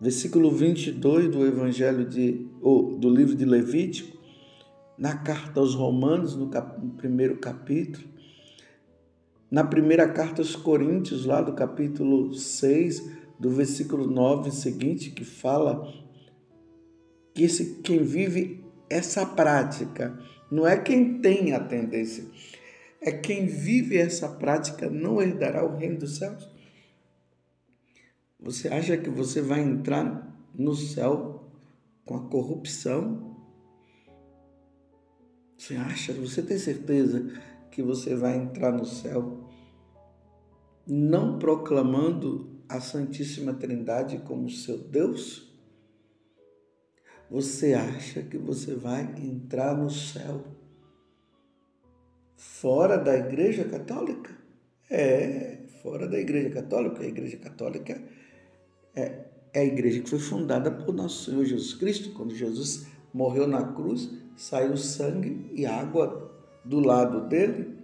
versículo 0.00 0.50
22 0.50 1.30
do 1.30 1.46
Evangelho 1.46 2.06
de, 2.06 2.46
ou 2.60 2.98
do 2.98 3.08
livro 3.08 3.34
de 3.34 3.44
Levítico, 3.44 4.18
na 4.98 5.16
carta 5.16 5.60
aos 5.60 5.74
Romanos, 5.74 6.36
no, 6.36 6.48
cap, 6.48 6.78
no 6.84 6.90
primeiro 6.92 7.38
capítulo, 7.38 8.06
na 9.50 9.64
primeira 9.64 10.08
carta 10.08 10.42
aos 10.42 10.54
Coríntios, 10.54 11.24
lá 11.24 11.40
do 11.40 11.54
capítulo 11.54 12.34
6, 12.34 13.10
do 13.38 13.50
versículo 13.50 14.06
9 14.06 14.50
seguinte, 14.50 15.10
que 15.10 15.24
fala 15.24 15.90
que 17.32 17.42
esse, 17.42 17.76
quem 17.82 18.02
vive 18.02 18.64
essa 18.88 19.24
prática 19.24 20.18
não 20.50 20.66
é 20.66 20.76
quem 20.76 21.20
tem 21.20 21.52
a 21.52 21.60
tendência, 21.60 22.24
é 23.04 23.12
quem 23.12 23.44
vive 23.46 23.98
essa 23.98 24.26
prática 24.26 24.88
não 24.88 25.20
herdará 25.20 25.62
o 25.62 25.76
reino 25.76 25.98
dos 25.98 26.16
céus. 26.16 26.48
Você 28.40 28.68
acha 28.68 28.96
que 28.96 29.10
você 29.10 29.42
vai 29.42 29.60
entrar 29.60 30.34
no 30.54 30.74
céu 30.74 31.52
com 32.06 32.16
a 32.16 32.28
corrupção? 32.28 33.36
Você 35.56 35.76
acha, 35.76 36.14
você 36.14 36.42
tem 36.42 36.56
certeza 36.56 37.30
que 37.70 37.82
você 37.82 38.14
vai 38.14 38.38
entrar 38.38 38.72
no 38.72 38.86
céu 38.86 39.50
não 40.86 41.38
proclamando 41.38 42.58
a 42.66 42.80
Santíssima 42.80 43.52
Trindade 43.52 44.18
como 44.20 44.48
seu 44.48 44.78
Deus? 44.78 45.52
Você 47.30 47.74
acha 47.74 48.22
que 48.22 48.38
você 48.38 48.74
vai 48.74 49.02
entrar 49.18 49.76
no 49.76 49.90
céu 49.90 50.63
fora 52.44 52.96
da 52.98 53.16
Igreja 53.16 53.64
Católica? 53.64 54.30
É, 54.90 55.58
fora 55.82 56.06
da 56.06 56.18
Igreja 56.18 56.50
Católica. 56.50 57.02
A 57.02 57.06
Igreja 57.06 57.38
Católica 57.38 58.00
é, 58.94 59.24
é 59.52 59.60
a 59.60 59.64
igreja 59.64 60.00
que 60.02 60.10
foi 60.10 60.18
fundada 60.18 60.70
por 60.70 60.94
nosso 60.94 61.24
Senhor 61.24 61.44
Jesus 61.44 61.74
Cristo. 61.74 62.12
Quando 62.12 62.34
Jesus 62.34 62.86
morreu 63.12 63.46
na 63.46 63.72
cruz, 63.72 64.10
saiu 64.36 64.76
sangue 64.76 65.50
e 65.52 65.64
água 65.64 66.30
do 66.64 66.80
lado 66.80 67.28
dele. 67.28 67.74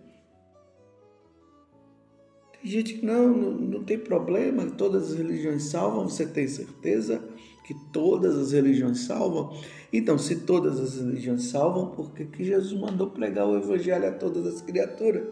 Tem 2.52 2.70
gente 2.70 2.94
que 2.94 3.06
não, 3.06 3.28
não, 3.28 3.50
não 3.52 3.84
tem 3.84 3.98
problema, 3.98 4.66
todas 4.66 5.12
as 5.12 5.16
religiões 5.16 5.64
salvam, 5.64 6.08
você 6.08 6.26
tem 6.26 6.46
certeza 6.46 7.22
que 7.64 7.74
todas 7.92 8.36
as 8.36 8.52
religiões 8.52 9.00
salvam? 9.00 9.56
Então, 9.92 10.16
se 10.18 10.40
todas 10.40 10.78
as 10.78 10.96
religiões 10.96 11.44
salvam, 11.44 11.90
por 11.90 12.12
que, 12.12 12.24
que 12.24 12.44
Jesus 12.44 12.78
mandou 12.78 13.10
pregar 13.10 13.48
o 13.48 13.56
evangelho 13.56 14.08
a 14.08 14.12
todas 14.12 14.46
as 14.46 14.60
criaturas? 14.60 15.28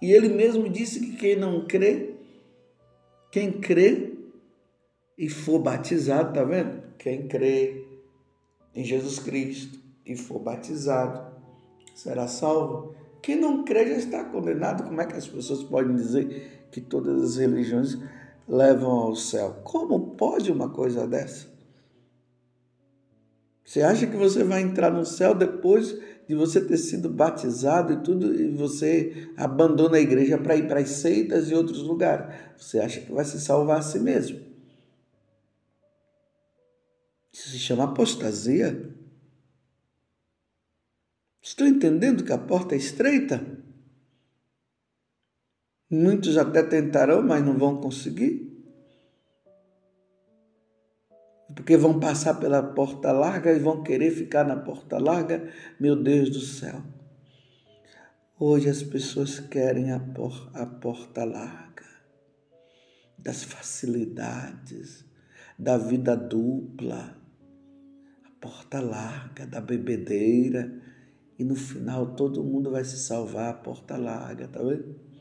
E 0.00 0.12
ele 0.12 0.28
mesmo 0.28 0.68
disse 0.68 1.00
que 1.00 1.16
quem 1.16 1.36
não 1.36 1.66
crê, 1.66 2.14
quem 3.30 3.52
crê 3.52 4.14
e 5.16 5.28
for 5.28 5.58
batizado, 5.58 6.32
tá 6.32 6.44
vendo? 6.44 6.82
Quem 6.98 7.28
crê 7.28 7.84
em 8.74 8.84
Jesus 8.84 9.18
Cristo 9.18 9.78
e 10.04 10.16
for 10.16 10.38
batizado 10.38 11.32
será 11.94 12.26
salvo. 12.26 12.94
Quem 13.22 13.36
não 13.36 13.64
crê 13.64 13.86
já 13.86 13.96
está 13.96 14.24
condenado. 14.24 14.84
Como 14.84 15.00
é 15.00 15.06
que 15.06 15.16
as 15.16 15.26
pessoas 15.26 15.62
podem 15.62 15.94
dizer 15.94 16.66
que 16.70 16.80
todas 16.80 17.22
as 17.22 17.36
religiões 17.36 17.98
levam 18.48 18.90
ao 18.90 19.16
céu? 19.16 19.60
Como 19.64 20.14
pode 20.16 20.50
uma 20.50 20.70
coisa 20.70 21.06
dessa? 21.06 21.52
Você 23.64 23.80
acha 23.80 24.06
que 24.06 24.16
você 24.16 24.44
vai 24.44 24.60
entrar 24.60 24.90
no 24.90 25.06
céu 25.06 25.34
depois 25.34 25.98
de 26.28 26.34
você 26.34 26.60
ter 26.60 26.76
sido 26.76 27.08
batizado 27.08 27.92
e 27.92 28.02
tudo, 28.02 28.34
e 28.34 28.50
você 28.54 29.28
abandona 29.36 29.96
a 29.96 30.00
igreja 30.00 30.38
para 30.38 30.56
ir 30.56 30.68
para 30.68 30.80
as 30.80 30.90
seitas 30.90 31.50
e 31.50 31.54
outros 31.54 31.82
lugares? 31.82 32.34
Você 32.56 32.78
acha 32.78 33.00
que 33.00 33.12
vai 33.12 33.24
se 33.24 33.40
salvar 33.40 33.78
a 33.78 33.82
si 33.82 33.98
mesmo? 33.98 34.40
Isso 37.32 37.48
se 37.48 37.58
chama 37.58 37.84
apostasia. 37.84 38.94
Estou 41.42 41.66
entendendo 41.66 42.22
que 42.22 42.32
a 42.32 42.38
porta 42.38 42.74
é 42.74 42.78
estreita? 42.78 43.63
Muitos 45.94 46.36
até 46.36 46.62
tentarão, 46.62 47.22
mas 47.22 47.44
não 47.44 47.56
vão 47.56 47.80
conseguir. 47.80 48.52
Porque 51.54 51.76
vão 51.76 52.00
passar 52.00 52.34
pela 52.34 52.62
porta 52.62 53.12
larga 53.12 53.52
e 53.52 53.58
vão 53.58 53.82
querer 53.82 54.10
ficar 54.10 54.44
na 54.44 54.56
porta 54.56 54.98
larga. 54.98 55.48
Meu 55.78 55.94
Deus 55.94 56.30
do 56.30 56.40
céu. 56.40 56.82
Hoje 58.38 58.68
as 58.68 58.82
pessoas 58.82 59.38
querem 59.38 59.92
a, 59.92 60.00
por, 60.00 60.50
a 60.52 60.66
porta 60.66 61.24
larga, 61.24 61.84
das 63.16 63.44
facilidades, 63.44 65.04
da 65.56 65.78
vida 65.78 66.16
dupla 66.16 67.22
porta 68.44 68.78
larga 68.78 69.46
da 69.46 69.58
bebedeira 69.58 70.70
e 71.38 71.44
no 71.44 71.56
final 71.56 72.14
todo 72.14 72.44
mundo 72.44 72.70
vai 72.70 72.84
se 72.84 72.98
salvar 72.98 73.48
a 73.48 73.54
porta 73.54 73.96
larga, 73.96 74.46
tá 74.46 74.62
vendo? 74.62 75.13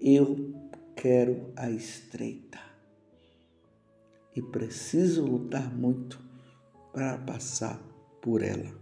Eu 0.00 0.54
quero 0.94 1.52
a 1.56 1.70
estreita 1.70 2.58
e 4.34 4.42
preciso 4.42 5.24
lutar 5.24 5.74
muito 5.74 6.20
para 6.92 7.18
passar 7.18 7.78
por 8.20 8.42
ela. 8.42 8.74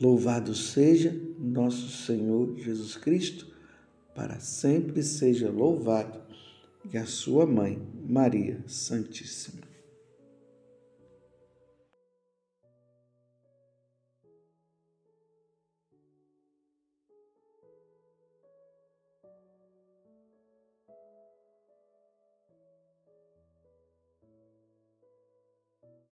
Louvado 0.00 0.54
seja 0.54 1.12
nosso 1.38 1.88
Senhor 2.04 2.56
Jesus 2.56 2.96
Cristo, 2.96 3.52
para 4.14 4.40
sempre 4.40 5.02
seja 5.02 5.50
louvado, 5.50 6.20
e 6.92 6.98
a 6.98 7.06
sua 7.06 7.46
mãe, 7.46 7.80
Maria 8.08 8.62
Santíssima. 8.66 9.61